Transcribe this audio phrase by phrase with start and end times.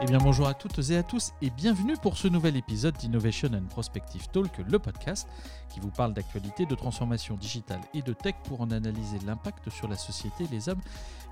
[0.00, 3.48] Eh bien bonjour à toutes et à tous et bienvenue pour ce nouvel épisode d'Innovation
[3.52, 5.26] and Prospective Talk, le podcast
[5.70, 9.88] qui vous parle d'actualité, de transformation digitale et de tech pour en analyser l'impact sur
[9.88, 10.78] la société, les hommes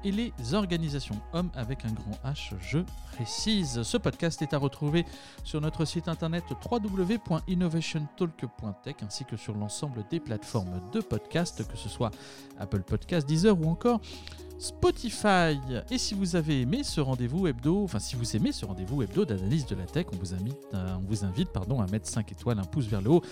[0.03, 1.15] et les organisations.
[1.33, 2.81] Hommes avec un grand H, je
[3.13, 3.85] précise.
[3.85, 5.07] Ce podcast est à retrouver
[5.45, 11.89] sur notre site internet www.innovationtalk.tech ainsi que sur l'ensemble des plateformes de podcast, que ce
[11.89, 12.11] soit
[12.59, 14.01] Apple Podcast, Deezer ou encore
[14.59, 15.59] Spotify.
[15.91, 19.25] Et si vous avez aimé ce rendez-vous hebdo, enfin si vous aimez ce rendez-vous hebdo
[19.25, 20.57] d'analyse de la tech, on vous invite,
[21.23, 23.23] invite pardon, à mettre 5 étoiles, un pouce vers le haut,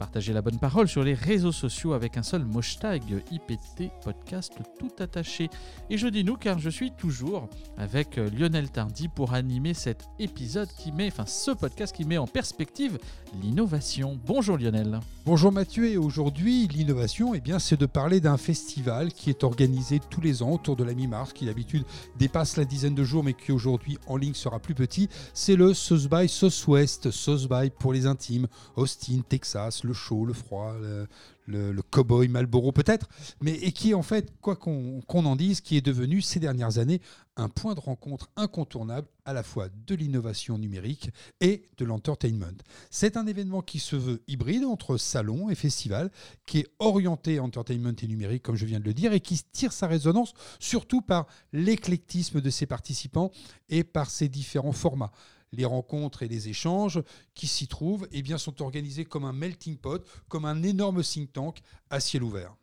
[0.00, 4.52] à partager la bonne parole sur les réseaux sociaux avec un seul hashtag IPT podcast
[4.78, 5.50] tout attaché.
[5.90, 10.04] Et je dis nous car je suis toujours avec euh, Lionel Tardy pour animer cet
[10.18, 12.98] épisode qui met, enfin ce podcast qui met en perspective
[13.42, 14.18] l'innovation.
[14.26, 15.00] Bonjour Lionel.
[15.26, 20.00] Bonjour Mathieu et aujourd'hui l'innovation eh bien c'est de parler d'un festival qui est organisé
[20.10, 21.84] tous les ans autour de la mi-mars qui d'habitude
[22.18, 25.08] dépasse la dizaine de jours mais qui aujourd'hui en ligne sera plus petit.
[25.34, 30.32] C'est le South by Southwest, South by pour les intimes, Austin, Texas, le chaud, le
[30.32, 33.08] froid, le, le, cowboy Malboro peut-être,
[33.40, 37.00] mais et qui en fait, quoi qu'on en dise, qui est devenu ces dernières années
[37.36, 42.62] un point de rencontre incontournable à la fois de l'innovation numérique et de l'entertainment.
[42.90, 46.10] C'est un événement qui se veut hybride entre salon et festival,
[46.46, 49.72] qui est orienté entertainment et numérique, comme je viens de le dire, et qui tire
[49.72, 53.32] sa résonance surtout par l'éclectisme de ses participants
[53.68, 55.12] et par ses différents formats
[55.52, 57.02] les rencontres et les échanges
[57.34, 61.32] qui s'y trouvent eh bien, sont organisés comme un melting pot, comme un énorme think
[61.32, 62.54] tank à ciel ouvert.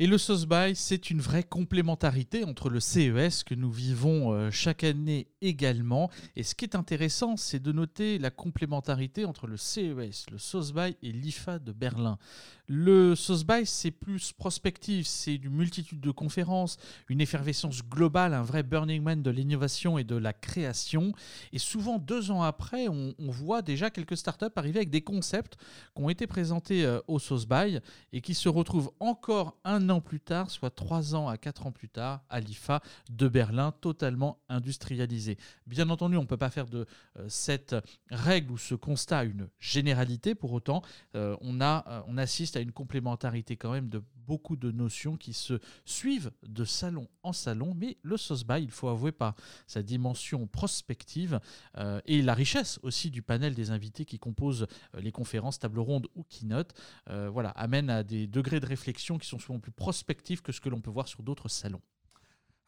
[0.00, 4.50] Et le Sauce By, c'est une vraie complémentarité entre le CES que nous vivons euh,
[4.50, 6.10] chaque année également.
[6.34, 10.72] Et ce qui est intéressant, c'est de noter la complémentarité entre le CES, le Sauce
[10.72, 12.18] By et l'IFA de Berlin.
[12.66, 16.78] Le Sauce By, c'est plus prospectif, c'est une multitude de conférences,
[17.10, 21.12] une effervescence globale, un vrai Burning Man de l'innovation et de la création.
[21.52, 25.56] Et souvent, deux ans après, on, voit déjà quelques startups arriver avec des concepts
[25.94, 27.80] qui ont été présentés euh, au Sauce By
[28.12, 31.72] et qui se retrouvent encore un an plus tard, soit trois ans à quatre ans
[31.72, 32.80] plus tard, à l'IFA
[33.10, 35.36] de Berlin, totalement industrialisé.
[35.66, 36.86] Bien entendu, on ne peut pas faire de
[37.18, 37.74] euh, cette
[38.10, 40.34] règle ou ce constat une généralité.
[40.34, 40.82] Pour autant,
[41.16, 45.32] euh, on, a, on assiste à une complémentarité quand même de beaucoup de notions qui
[45.32, 49.34] se suivent de salon en salon, mais le SOSBA, il faut avouer par
[49.66, 51.40] sa dimension prospective
[51.76, 55.78] euh, et la richesse aussi du panel des invités qui composent euh, les conférences, table
[55.78, 56.74] ronde ou keynote,
[57.10, 60.60] euh, voilà, amène à des degrés de réflexion qui sont souvent plus prospectifs que ce
[60.60, 61.82] que l'on peut voir sur d'autres salons.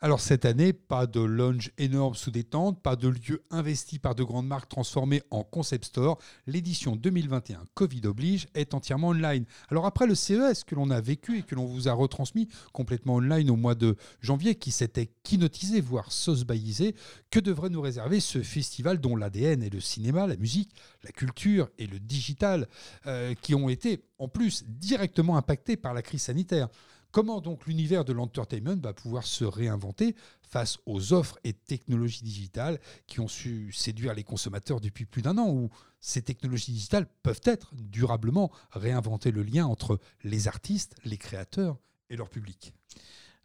[0.03, 4.23] Alors cette année, pas de lounge énorme sous détente, pas de lieu investi par de
[4.23, 6.19] grandes marques transformées en concept store.
[6.47, 9.47] L'édition 2021, Covid oblige, est entièrement online.
[9.71, 13.15] Alors après le CES que l'on a vécu et que l'on vous a retransmis complètement
[13.15, 16.95] online au mois de janvier, qui s'était kinotisé, voire sauce-baïsé,
[17.31, 20.75] que devrait nous réserver ce festival dont l'ADN est le cinéma, la musique,
[21.05, 22.69] la culture et le digital,
[23.06, 26.69] euh, qui ont été en plus directement impactés par la crise sanitaire?
[27.16, 32.78] Comment donc l'univers de l'entertainment va pouvoir se réinventer face aux offres et technologies digitales
[33.06, 37.41] qui ont su séduire les consommateurs depuis plus d'un an, où ces technologies digitales peuvent
[37.44, 41.78] être durablement réinventer le lien entre les artistes, les créateurs
[42.10, 42.75] et leur public?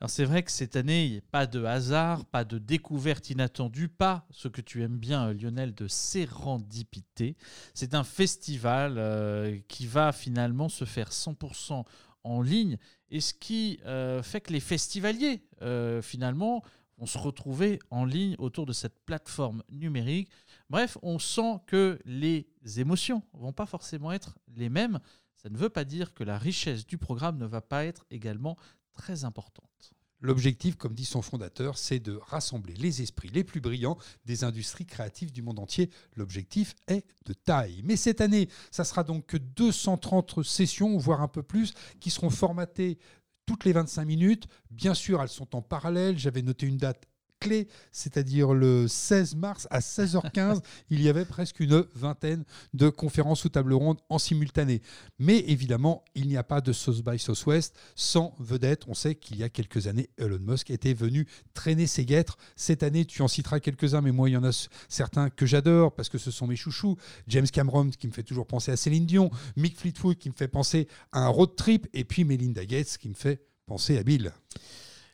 [0.07, 4.25] C'est vrai que cette année, il a pas de hasard, pas de découverte inattendue, pas
[4.31, 7.37] ce que tu aimes bien euh, Lionel de sérendipité.
[7.75, 11.85] C'est un festival euh, qui va finalement se faire 100%
[12.23, 12.77] en ligne
[13.09, 16.63] et ce qui euh, fait que les festivaliers, euh, finalement,
[16.97, 20.29] vont se retrouver en ligne autour de cette plateforme numérique.
[20.69, 24.99] Bref, on sent que les émotions vont pas forcément être les mêmes.
[25.35, 28.55] Ça ne veut pas dire que la richesse du programme ne va pas être également
[28.93, 29.93] très importante.
[30.21, 34.85] L'objectif, comme dit son fondateur, c'est de rassembler les esprits les plus brillants des industries
[34.85, 35.89] créatives du monde entier.
[36.15, 37.81] L'objectif est de taille.
[37.83, 42.29] Mais cette année, ça sera donc que 230 sessions, voire un peu plus, qui seront
[42.29, 42.99] formatées
[43.47, 44.47] toutes les 25 minutes.
[44.69, 46.17] Bien sûr, elles sont en parallèle.
[46.19, 47.05] J'avais noté une date
[47.41, 53.43] clé, c'est-à-dire le 16 mars à 16h15, il y avait presque une vingtaine de conférences
[53.43, 54.81] ou tables rondes en simultané.
[55.19, 58.83] Mais évidemment, il n'y a pas de South by Southwest sans vedette.
[58.87, 62.37] On sait qu'il y a quelques années, Elon Musk était venu traîner ses guêtres.
[62.55, 65.93] Cette année, tu en citeras quelques-uns, mais moi, il y en a certains que j'adore
[65.93, 66.95] parce que ce sont mes chouchous.
[67.27, 70.47] James Cameron qui me fait toujours penser à Céline Dion, Mick Fleetwood qui me fait
[70.47, 74.31] penser à un road trip, et puis Melinda Gates qui me fait penser à Bill.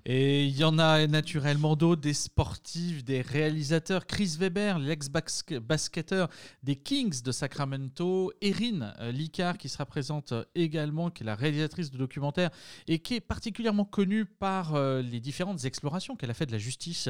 [0.09, 4.05] Et il y en a naturellement d'autres, des sportifs, des réalisateurs.
[4.05, 6.29] Chris Weber, l'ex-basketteur
[6.63, 8.31] des Kings de Sacramento.
[8.39, 12.51] Erin euh, Licard, qui sera présente euh, également, qui est la réalisatrice de documentaires
[12.87, 16.57] et qui est particulièrement connue par euh, les différentes explorations qu'elle a fait de la
[16.57, 17.09] justice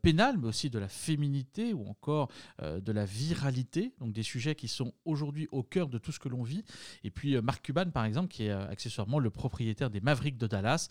[0.00, 2.30] pénale, mais aussi de la féminité ou encore
[2.62, 3.92] de la viralité.
[4.00, 6.64] Donc des sujets qui sont aujourd'hui au cœur de tout ce que l'on vit.
[7.04, 10.88] Et puis Marc Cuban, par exemple, qui est accessoirement le propriétaire des Mavericks de Dallas,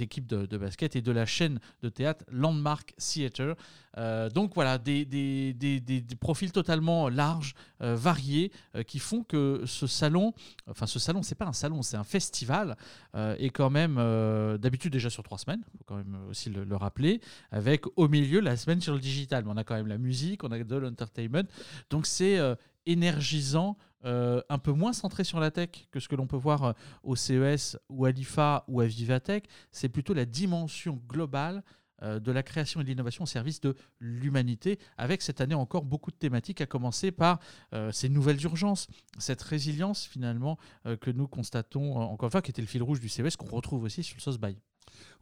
[0.00, 3.56] équipe de, de basket, et de la chaîne de théâtre Landmark Theater.
[3.98, 9.22] Euh, donc voilà, des, des, des, des, profils totalement larges, euh, variés, euh, qui font
[9.22, 10.32] que ce salon,
[10.68, 12.76] enfin ce salon, c'est pas un salon, c'est un festival,
[13.14, 13.96] est quand même
[14.58, 17.20] d'habitude déjà sur trois semaines, faut quand même aussi le, le, rappeler,
[17.50, 19.44] avec au milieu la semaine sur le digital.
[19.44, 21.46] Mais on a quand même la musique, on a de l'entertainment,
[21.90, 22.38] donc c'est
[22.86, 26.74] énergisant, un peu moins centré sur la tech que ce que l'on peut voir
[27.04, 29.44] au CES ou à l'IFA ou à Vivatech.
[29.70, 31.62] C'est plutôt la dimension globale
[32.02, 35.84] euh, de la création et de l'innovation au service de l'humanité, avec cette année encore
[35.84, 37.38] beaucoup de thématiques, à commencer par
[37.74, 38.88] euh, ces nouvelles urgences,
[39.18, 42.98] cette résilience finalement euh, que nous constatons encore une fois, qui était le fil rouge
[42.98, 44.56] du CES, qu'on retrouve aussi sur le SOS BY.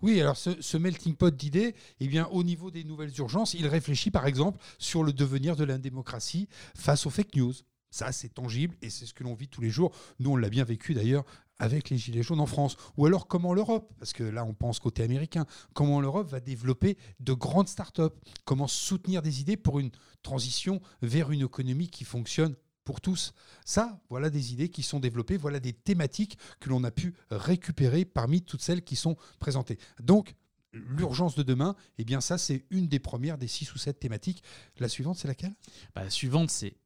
[0.03, 4.11] Oui, alors ce, melting pot d'idées, eh bien, au niveau des nouvelles urgences, il réfléchit
[4.11, 7.53] par exemple sur le devenir de la démocratie face aux fake news.
[7.91, 9.93] Ça, c'est tangible et c'est ce que l'on vit tous les jours.
[10.21, 11.25] Nous, on l'a bien vécu d'ailleurs
[11.61, 14.81] avec les Gilets jaunes en France Ou alors comment l'Europe, parce que là on pense
[14.81, 19.91] côté américain, comment l'Europe va développer de grandes startups, comment soutenir des idées pour une
[20.23, 23.33] transition vers une économie qui fonctionne pour tous.
[23.65, 28.05] Ça, voilà des idées qui sont développées, voilà des thématiques que l'on a pu récupérer
[28.05, 29.79] parmi toutes celles qui sont présentées.
[30.03, 30.35] Donc,
[30.73, 34.43] l'urgence de demain, eh bien ça, c'est une des premières des six ou sept thématiques.
[34.79, 35.55] La suivante, c'est laquelle?
[35.95, 36.77] Bah, La suivante, c'est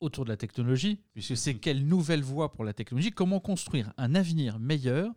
[0.00, 4.14] autour de la technologie, puisque c'est quelle nouvelle voie pour la technologie, comment construire un
[4.16, 5.12] avenir meilleur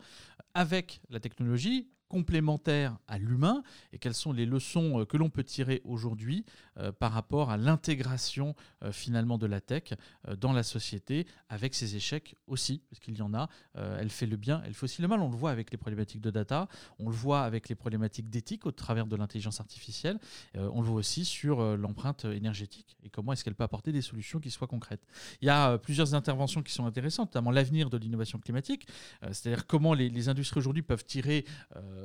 [0.54, 5.44] avec la technologie complémentaire à l'humain et quelles sont les leçons euh, que l'on peut
[5.44, 6.46] tirer aujourd'hui
[6.78, 9.94] euh, par rapport à l'intégration euh, finalement de la tech
[10.40, 14.38] dans la société avec ses échecs aussi parce qu'il y en a elle fait le
[14.38, 15.20] bien elle fait aussi le mal.
[15.22, 16.68] On le voit avec les problématiques de data
[17.00, 20.20] on le voit avec les problématiques d'éthique au travers de l'intelligence artificielle
[20.56, 24.40] on le voit aussi sur l'empreinte énergétique et comment est-ce qu'elle peut apporter des solutions
[24.40, 25.06] qui soient concrètes.
[25.42, 28.88] Il y a plusieurs interventions qui sont intéressantes notamment l'avenir de l'innovation climatique
[29.22, 31.46] c'est-à-dire comment les, les industries aujourd'hui peuvent tirer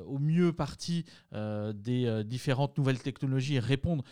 [0.06, 4.04] au mieux parti euh, des euh, différentes nouvelles technologies et répondre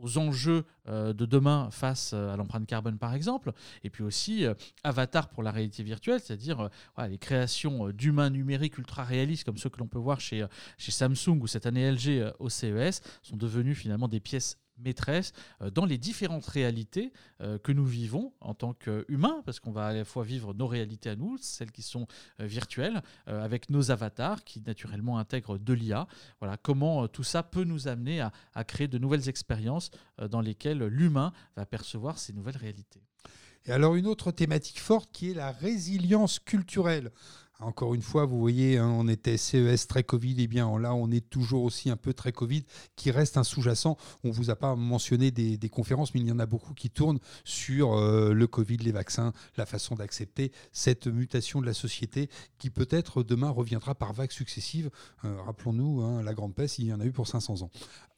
[0.00, 3.52] aux enjeux de demain face à l'empreinte carbone par exemple,
[3.82, 4.44] et puis aussi
[4.84, 6.70] Avatar pour la réalité virtuelle, c'est-à-dire
[7.08, 10.46] les créations d'humains numériques ultra réalistes comme ceux que l'on peut voir chez,
[10.78, 15.32] chez Samsung ou cette année LG au CES sont devenus finalement des pièces maîtresse
[15.62, 19.86] euh, dans les différentes réalités euh, que nous vivons en tant qu'humains, parce qu'on va
[19.86, 22.06] à la fois vivre nos réalités à nous, celles qui sont
[22.40, 26.06] euh, virtuelles, avec nos avatars qui naturellement intègrent de l'IA.
[26.40, 29.90] Voilà comment tout ça peut nous amener à, à créer de nouvelles expériences
[30.30, 33.02] dans lesquelles l'humain va percevoir ces nouvelles réalités.
[33.66, 37.10] Et alors une autre thématique forte qui est la résilience culturelle.
[37.58, 40.94] Encore une fois, vous voyez, hein, on était CES très Covid, et eh bien là,
[40.94, 42.64] on est toujours aussi un peu très Covid,
[42.96, 43.96] qui reste un sous-jacent.
[44.24, 47.18] On vous a pas mentionné des, conférences, mais il y en a beaucoup qui tournent
[47.44, 52.68] sur euh, le Covid, les vaccins, la façon d'accepter cette mutation de la société, qui
[52.68, 54.90] peut-être demain reviendra par vagues successives.
[55.24, 57.70] Euh, rappelons-nous, hein, la grande peste, il y en a eu pour 500 ans.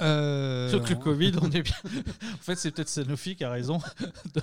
[0.02, 0.70] Euh...
[0.70, 1.74] Sauf que le Covid, on est bien.
[2.34, 3.78] en fait, c'est peut-être Sanofi qui a raison.
[4.34, 4.42] De,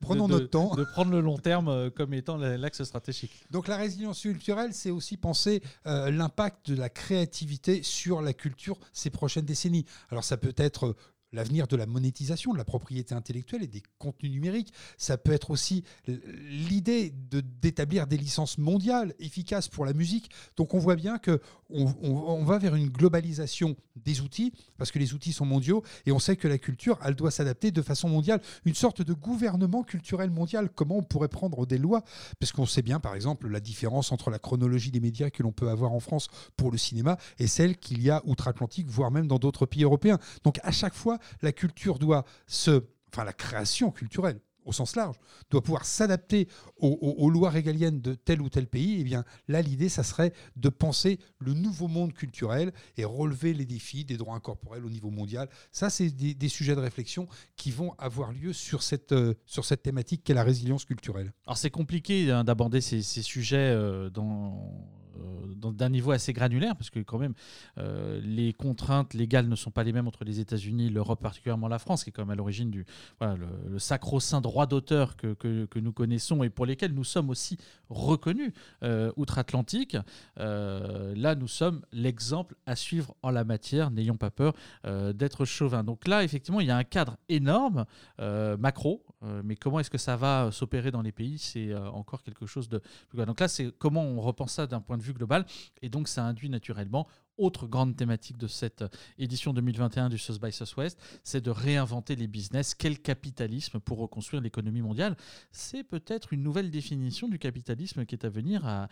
[0.00, 0.74] Prenons notre temps.
[0.74, 3.44] De prendre le long terme euh, comme étant l'axe stratégique.
[3.50, 8.78] Donc la résilience culturelle, c'est aussi penser euh, l'impact de la créativité sur la culture
[8.92, 9.84] ces prochaines décennies.
[10.10, 10.96] Alors ça peut être
[11.36, 14.72] l'avenir de la monétisation de la propriété intellectuelle et des contenus numériques.
[14.98, 20.30] Ça peut être aussi l'idée d'établir des licences mondiales efficaces pour la musique.
[20.56, 21.40] Donc on voit bien que
[21.70, 26.18] on, va vers une globalisation des outils, parce que les outils sont mondiaux, et on
[26.18, 28.40] sait que la culture, elle doit s'adapter de façon mondiale.
[28.64, 30.70] Une sorte de gouvernement culturel mondial.
[30.74, 32.02] Comment on pourrait prendre des lois?
[32.38, 35.52] Parce qu'on sait bien, par exemple, la différence entre la chronologie des médias que l'on
[35.52, 39.26] peut avoir en France pour le cinéma et celle qu'il y a outre-Atlantique, voire même
[39.26, 40.18] dans d'autres pays européens.
[40.44, 42.84] Donc à chaque fois, la culture doit se...
[43.12, 45.16] Enfin, la création culturelle au sens large,
[45.48, 49.88] doit pouvoir s'adapter aux, lois régaliennes de tel ou tel pays, eh bien là, l'idée,
[49.88, 54.84] ça serait de penser le nouveau monde culturel et relever les défis des droits incorporels
[54.84, 55.48] au niveau mondial.
[55.70, 59.82] Ça, c'est des, sujets de réflexion qui vont avoir lieu sur cette, euh, sur cette
[59.82, 61.32] thématique qu'est la résilience culturelle.
[61.46, 64.72] Alors, c'est compliqué hein, d'aborder ces, sujets euh, dans
[65.56, 67.34] d'un niveau assez granulaire, parce que quand même,
[68.22, 72.04] les contraintes légales ne sont pas les mêmes entre les États-Unis, l'Europe, particulièrement la France,
[72.04, 72.86] qui est quand même à l'origine du
[73.20, 77.58] le, sacro-saint droit d'auteur que, que, nous connaissons et pour lesquels nous sommes aussi
[77.90, 78.52] reconnus
[79.16, 79.96] outre-Atlantique.
[80.36, 83.90] là, nous sommes l'exemple à suivre en la matière.
[83.90, 84.54] N'ayons pas peur
[85.14, 85.84] d'être chauvin.
[85.84, 87.86] Donc là, effectivement, il y a un cadre énorme,
[88.18, 92.68] macro, mais comment est-ce que ça va s'opérer dans les pays C'est encore quelque chose
[92.68, 92.80] de.
[93.14, 95.46] Donc là, c'est comment on repense ça d'un point de vue global.
[95.82, 97.08] Et donc, ça induit naturellement
[97.38, 98.84] autre grande thématique de cette
[99.18, 102.74] édition 2021 du South by Southwest, c'est de réinventer les business.
[102.74, 105.16] Quel capitalisme pour reconstruire l'économie mondiale?
[105.52, 108.88] C'est peut-être une nouvelle définition du capitalisme qui est à venir à,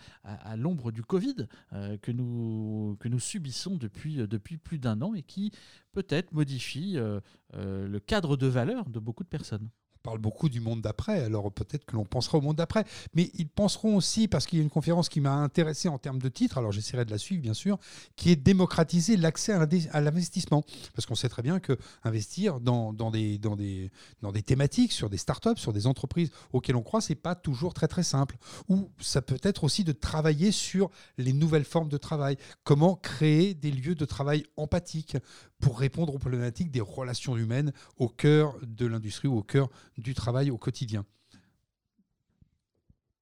[0.56, 5.22] l'ombre du Covid euh, que, nous, que nous subissons depuis, depuis plus d'un an et
[5.22, 5.50] qui
[5.92, 7.20] peut-être modifie euh,
[7.54, 9.68] euh, le cadre de valeur de beaucoup de personnes
[10.04, 12.84] parle beaucoup du monde d'après, alors peut-être que l'on pensera au monde d'après.
[13.14, 16.20] Mais ils penseront aussi, parce qu'il y a une conférence qui m'a intéressé en termes
[16.20, 17.78] de titre, alors j'essaierai de la suivre bien sûr,
[18.14, 20.62] qui est démocratiser l'accès à l'investissement.
[20.94, 25.08] Parce qu'on sait très bien que investir dans, des, dans, des, dans des thématiques, sur
[25.08, 28.36] des startups, sur des entreprises auxquelles on croit, c'est pas toujours très très simple.
[28.68, 32.36] Ou ça peut être aussi de travailler sur les nouvelles formes de travail.
[32.62, 35.16] Comment créer des lieux de travail empathiques
[35.64, 40.12] pour répondre aux problématiques des relations humaines au cœur de l'industrie ou au cœur du
[40.12, 41.06] travail au quotidien.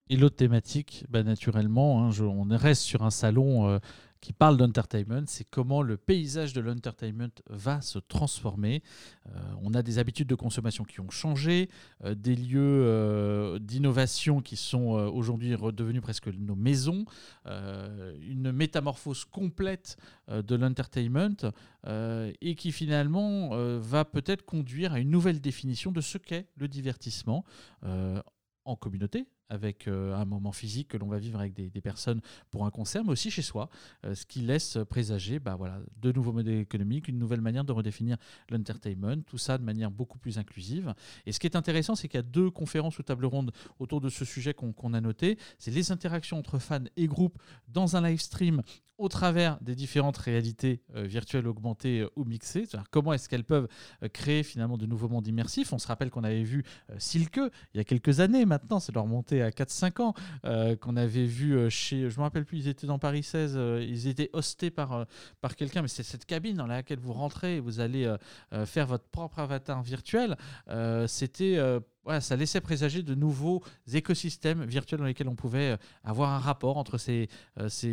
[0.08, 3.78] Et l'autre thématique, bah, naturellement, hein, on reste sur un salon euh,
[4.22, 8.82] qui parle d'entertainment, c'est comment le paysage de l'entertainment va se transformer.
[9.26, 11.68] Euh, on a des habitudes de consommation qui ont changé,
[12.04, 17.04] euh, des lieux d'innovation qui sont aujourd'hui redevenus presque nos maisons,
[17.44, 19.96] une métamorphose complète
[20.28, 21.52] de l'entertainment
[21.86, 27.44] et qui finalement va peut-être conduire à une nouvelle définition de ce qu'est le divertissement
[28.64, 32.64] en communauté, avec euh, un moment physique que l'on va vivre avec des, personnes pour
[32.64, 33.68] un concert, mais aussi chez soi,
[34.06, 37.72] euh, ce qui laisse présager bah, voilà, de nouveaux modèles économiques, une nouvelle manière de
[37.72, 38.16] redéfinir
[38.48, 40.94] l'entertainment, tout ça de manière beaucoup plus inclusive.
[41.26, 44.00] Et ce qui est intéressant, c'est qu'il y a deux conférences ou tables rondes autour
[44.00, 45.38] de ce sujet qu'on a noté.
[45.58, 48.62] C'est les interactions entre fans et groupes dans un live stream
[48.98, 52.64] au travers des différentes réalités euh, virtuelles augmentées ou mixées.
[52.90, 53.66] Comment est-ce qu'elles peuvent
[54.12, 56.62] créer finalement de nouveaux mondes immersifs On se rappelle qu'on avait vu
[56.98, 57.40] Silke
[57.74, 61.24] il y a quelques années maintenant, c'est leur montée à 4-5 ans, euh, qu'on avait
[61.24, 64.30] vu euh, chez, je me rappelle plus, ils étaient dans Paris 16, euh, ils étaient
[64.32, 65.06] hostés par,
[65.40, 68.12] par quelqu'un, mais c'est cette cabine dans laquelle vous rentrez et vous allez
[68.64, 70.36] faire votre propre avatar virtuel.
[71.06, 71.58] C'était
[72.20, 76.98] ça laissait présager de nouveaux écosystèmes virtuels dans lesquels on pouvait avoir un rapport entre
[76.98, 77.28] ses,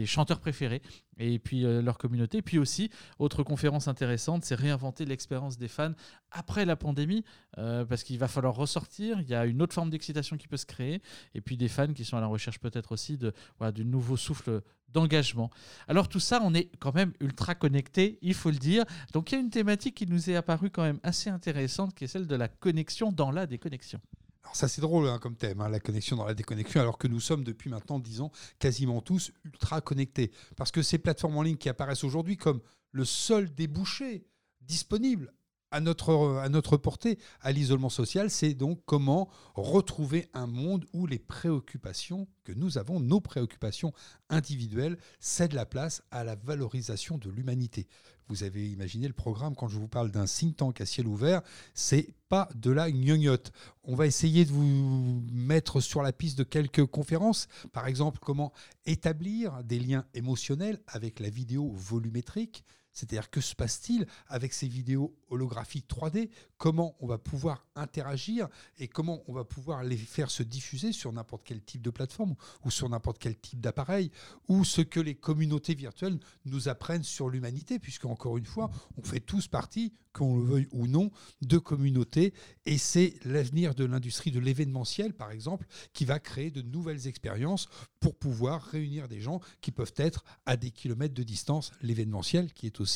[0.05, 0.81] chanteurs préférés
[1.17, 2.41] et puis leur communauté.
[2.41, 2.89] Puis aussi,
[3.19, 5.93] autre conférence intéressante, c'est réinventer l'expérience des fans
[6.31, 7.23] après la pandémie,
[7.55, 10.65] parce qu'il va falloir ressortir, il y a une autre forme d'excitation qui peut se
[10.65, 11.01] créer,
[11.35, 14.17] et puis des fans qui sont à la recherche peut-être aussi de, voilà, du nouveau
[14.17, 14.61] souffle
[14.93, 15.49] d'engagement.
[15.87, 18.85] Alors tout ça, on est quand même ultra connecté, il faut le dire.
[19.13, 22.05] Donc il y a une thématique qui nous est apparue quand même assez intéressante, qui
[22.05, 23.99] est celle de la connexion dans la déconnexion.
[24.43, 27.07] Alors ça c'est drôle hein, comme thème, hein, la connexion dans la déconnexion, alors que
[27.07, 30.31] nous sommes depuis maintenant 10 ans quasiment tous ultra connectés.
[30.55, 34.25] Parce que ces plateformes en ligne qui apparaissent aujourd'hui comme le seul débouché
[34.61, 35.33] disponible
[35.71, 42.27] à notre, portée, à l'isolement social, c'est donc comment retrouver un monde où les préoccupations
[42.43, 43.93] que nous avons, nos préoccupations
[44.29, 47.87] individuelles, cèdent la place à la valorisation de l'humanité.
[48.29, 51.41] Vous avez imaginé le programme quand je vous parle d'un think tank à ciel ouvert,
[51.73, 53.51] c'est pas de la gnognotte.
[53.83, 58.53] On va essayer de vous mettre sur la piste de quelques conférences, par exemple comment
[58.85, 65.15] établir des liens émotionnels avec la vidéo volumétrique, c'est-à-dire que se passe-t-il avec ces vidéos
[65.29, 70.43] holographiques 3D Comment on va pouvoir interagir et comment on va pouvoir les faire se
[70.43, 74.11] diffuser sur n'importe quel type de plateforme ou sur n'importe quel type d'appareil
[74.47, 79.03] ou ce que les communautés virtuelles nous apprennent sur l'humanité puisque encore une fois, on
[79.03, 82.33] fait tous partie, qu'on le veuille ou non, de communautés
[82.65, 87.69] et c'est l'avenir de l'industrie de l'événementiel par exemple qui va créer de nouvelles expériences
[87.99, 91.71] pour pouvoir réunir des gens qui peuvent être à des kilomètres de distance.
[91.81, 92.88] L'événementiel qui est aussi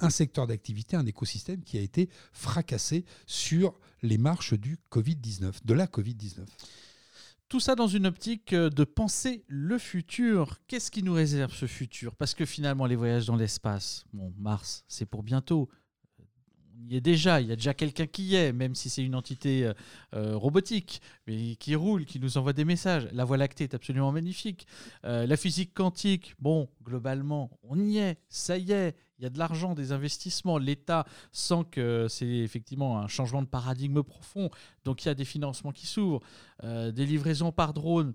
[0.00, 5.74] un secteur d'activité, un écosystème qui a été fracassé sur les marches du Covid-19, de
[5.74, 6.46] la Covid-19.
[7.48, 10.58] Tout ça dans une optique euh, de penser le futur.
[10.66, 12.14] Qu'est-ce qui nous réserve ce futur?
[12.14, 15.68] Parce que finalement, les voyages dans l'espace, bon, Mars, c'est pour bientôt
[16.90, 19.14] y est déjà, il y a déjà quelqu'un qui y est, même si c'est une
[19.14, 19.72] entité euh,
[20.14, 23.08] euh, robotique, mais qui roule, qui nous envoie des messages.
[23.12, 24.66] La Voie lactée est absolument magnifique.
[25.02, 29.38] La physique quantique, bon, globalement, on y est, ça y est, il y a de
[29.38, 30.58] l'argent, des investissements.
[30.58, 34.50] L'État sent que c'est effectivement un changement de paradigme profond,
[34.84, 36.20] donc il y a des financements qui s'ouvrent.
[36.62, 38.14] des livraisons par drone,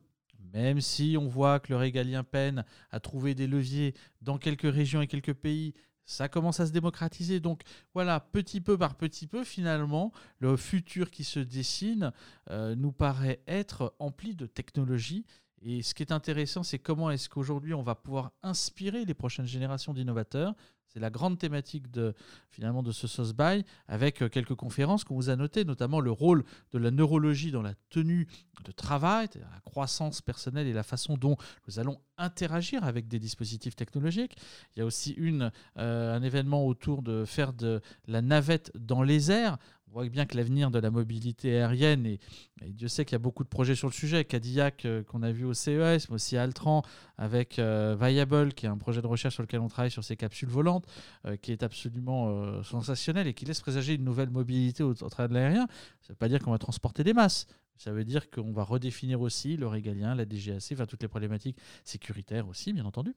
[0.53, 5.01] même si on voit que le régalien peine à trouver des leviers dans quelques régions
[5.01, 5.74] et quelques pays,
[6.05, 7.39] ça commence à se démocratiser.
[7.39, 7.62] Donc
[7.93, 12.12] voilà, petit peu par petit peu, finalement, le futur qui se dessine
[12.50, 15.25] euh, nous paraît être empli de technologies.
[15.62, 19.45] Et ce qui est intéressant, c'est comment est-ce qu'aujourd'hui on va pouvoir inspirer les prochaines
[19.45, 20.55] générations d'innovateurs
[20.93, 22.13] c'est la grande thématique de,
[22.51, 26.12] finalement de ce sauce by, avec euh, quelques conférences qu'on vous a notées, notamment le
[26.12, 28.27] rôle de la neurologie dans la tenue
[28.63, 31.35] de travail, la croissance personnelle et la façon dont
[31.67, 34.38] nous allons interagir avec des dispositifs technologiques.
[34.75, 39.31] Il y a aussi euh, un événement autour de faire de la navette dans les
[39.31, 39.57] airs.
[39.93, 42.19] On voit bien que l'avenir de la mobilité aérienne, et,
[42.65, 45.31] Dieu sait qu'il y a beaucoup de projets sur le sujet, Cadillac euh, qu'on a
[45.31, 46.81] vu au CES, mais aussi Altran
[47.19, 50.15] avec euh, Viable, qui est un projet de recherche sur lequel on travaille sur ces
[50.15, 50.88] capsules volantes,
[51.27, 55.29] euh, qui est absolument sensationnel et qui laisse présager une nouvelle mobilité au, au travers
[55.29, 55.67] de l'aérien.
[56.01, 57.45] Ça ne veut pas dire qu'on va transporter des masses,
[57.77, 61.59] ça veut dire qu'on va redéfinir aussi le régalien, la DGAC, enfin toutes les problématiques
[61.83, 63.13] sécuritaires aussi, bien entendu.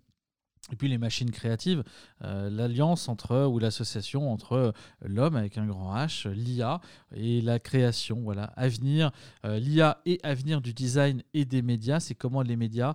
[0.73, 1.85] Et puis les machines créatives,
[2.25, 6.81] euh, l'alliance entre ou l'association entre euh, l'homme avec un grand H, l'IA
[7.15, 8.21] et la création.
[8.23, 9.13] Voilà, avenir,
[9.45, 12.01] euh, l'IA et avenir du design et des médias.
[12.01, 12.95] C'est comment les médias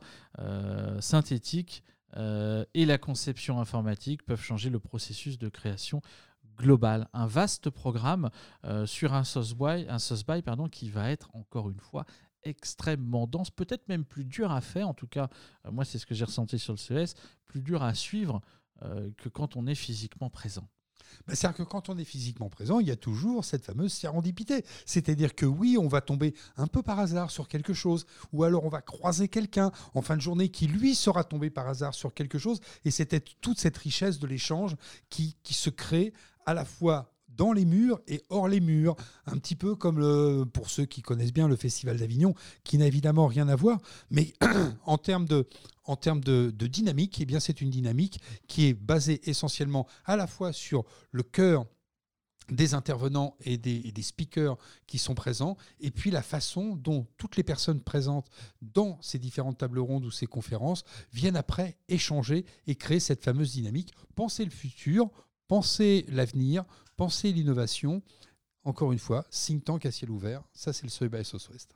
[1.00, 1.84] synthétiques
[2.18, 6.02] et la conception informatique peuvent changer le processus de création
[6.58, 8.30] global, un vaste programme
[8.86, 12.06] sur un sauce by, un pardon, qui va être encore une fois
[12.44, 15.30] extrêmement dense, peut-être même plus dur à faire, en tout cas,
[15.66, 18.42] euh, moi c'est ce que j'ai ressenti sur le CES, plus dur à suivre
[18.84, 20.68] euh, que quand on est physiquement présent.
[21.28, 24.66] Bah, c'est-à-dire que quand on est physiquement présent, il y a toujours cette fameuse sérendipité.
[24.86, 28.66] C'est-à-dire que oui, on va tomber un peu par hasard sur quelque chose, ou alors
[28.66, 32.14] on va croiser quelqu'un en fin de journée qui, lui, sera tombé par hasard sur
[32.14, 34.76] quelque chose, et c'était toute cette richesse de l'échange
[35.10, 36.14] qui, qui se crée
[36.46, 38.96] à la fois dans les murs et hors les murs,
[39.26, 42.34] un petit peu comme pour ceux qui connaissent bien le Festival d'Avignon,
[42.64, 44.34] qui n'a évidemment rien à voir, mais
[44.86, 45.48] en termes de,
[45.86, 50.28] en termes de, dynamique, eh bien c'est une dynamique qui est basée essentiellement à la
[50.28, 51.66] fois sur le cœur
[52.50, 57.08] des intervenants et des, et des, speakers qui sont présents, et puis la façon dont
[57.18, 58.30] toutes les personnes présentes
[58.62, 60.84] dans ces différentes tables rondes ou ces conférences
[61.14, 63.94] viennent après échanger et créer cette fameuse dynamique.
[64.16, 65.10] Penser le futur,
[65.52, 66.64] penser l'avenir,
[66.96, 68.02] penser l'innovation.
[68.64, 71.76] Encore une fois, think tank à ciel ouvert, ça c'est le seuil by Southwest.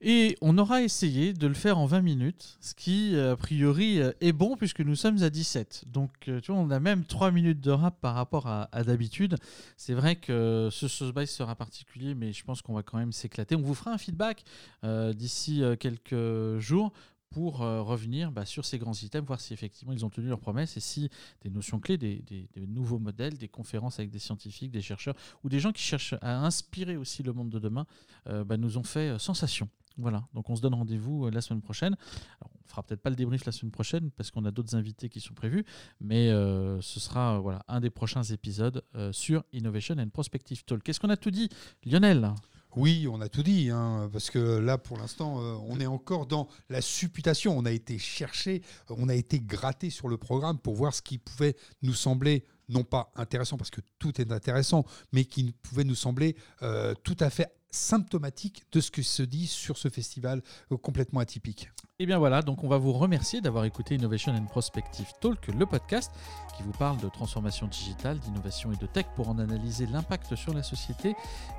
[0.00, 4.32] Et on aura essayé de le faire en 20 minutes, ce qui, a priori, est
[4.32, 5.84] bon puisque nous sommes à 17.
[5.88, 9.36] Donc, euh, tu vois, on a même 3 minutes de rap par rapport à, d'habitude.
[9.76, 13.56] C'est vrai que ce Sauce sera particulier, mais je pense qu'on va quand même s'éclater.
[13.56, 14.42] On vous fera un feedback
[14.84, 16.92] euh, d'ici euh, quelques jours
[17.32, 20.38] pour euh, revenir bah, sur ces grands items, voir si effectivement ils ont tenu leurs
[20.38, 24.82] promesses et si des notions clés, des, nouveaux modèles, des conférences avec des scientifiques, des
[24.82, 27.86] chercheurs ou des gens qui cherchent à inspirer aussi le monde de demain
[28.28, 29.68] euh, bah, nous ont fait euh, sensation.
[29.98, 31.96] Voilà, donc on se donne rendez-vous la semaine prochaine.
[32.40, 35.10] Alors, on fera peut-être pas le débrief la semaine prochaine parce qu'on a d'autres invités
[35.10, 35.66] qui sont prévus,
[36.00, 40.82] mais ce sera un des prochains épisodes sur Innovation and Prospective Talk.
[40.82, 41.50] Qu'est-ce qu'on a tout dit,
[41.84, 42.32] Lionel?
[42.76, 46.26] Oui, on a tout dit, hein, parce que là, pour l'instant, euh, on est encore
[46.26, 47.56] dans la supputation.
[47.56, 51.18] On a été cherché, on a été gratté sur le programme pour voir ce qui
[51.18, 55.94] pouvait nous sembler non pas intéressant, parce que tout est intéressant, mais qui pouvait nous
[55.94, 60.76] sembler euh, tout à fait symptomatique de ce que se dit sur ce festival euh,
[60.76, 61.70] complètement atypique.
[62.02, 65.66] Et bien voilà, donc on va vous remercier d'avoir écouté Innovation and Prospective Talk, le
[65.66, 66.10] podcast
[66.56, 70.52] qui vous parle de transformation digitale, d'innovation et de tech pour en analyser l'impact sur
[70.52, 71.14] la société,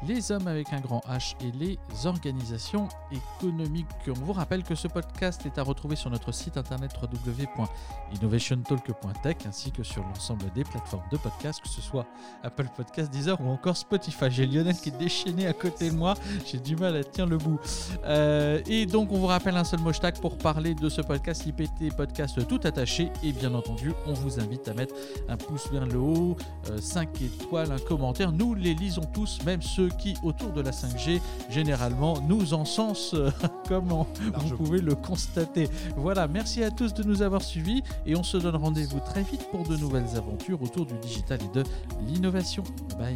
[0.05, 3.87] les hommes avec un grand H et les organisations économiques.
[4.07, 9.71] On vous rappelle que ce podcast est à retrouver sur notre site internet www.innovationtalk.tech ainsi
[9.71, 12.05] que sur l'ensemble des plateformes de podcast, que ce soit
[12.43, 14.25] Apple Podcast, Deezer ou encore Spotify.
[14.29, 17.37] J'ai Lionel qui est déchaîné à côté de moi, j'ai du mal à tenir le
[17.37, 17.61] bout.
[18.05, 21.95] Euh, et donc on vous rappelle un seul mot pour parler de ce podcast IPT
[21.95, 23.09] Podcast tout attaché.
[23.23, 24.95] Et bien entendu, on vous invite à mettre
[25.29, 26.37] un pouce vers le haut,
[26.79, 28.31] 5 euh, étoiles, un commentaire.
[28.31, 33.15] Nous les lisons tous, même ceux qui, autour de la 5G, généralement nous encensent,
[33.67, 35.69] comme vous pouvez le constater.
[35.97, 39.47] Voilà, merci à tous de nous avoir suivis et on se donne rendez-vous très vite
[39.51, 41.63] pour de nouvelles aventures autour du digital et de
[42.07, 42.63] l'innovation.
[42.97, 43.13] Bye.